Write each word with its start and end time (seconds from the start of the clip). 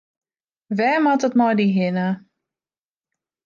Wêr 0.77 0.97
moat 1.03 1.25
it 1.27 1.37
mei 1.39 1.55
dy 1.57 1.67
hinne? 1.77 2.07